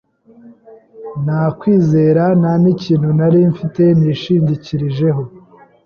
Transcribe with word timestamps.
Nta 1.23 1.41
kwizera, 1.59 2.23
nta 2.39 2.53
nikintu 2.63 3.09
nari 3.17 3.39
mfite 3.53 3.83
nishingikirijeho 3.99 5.21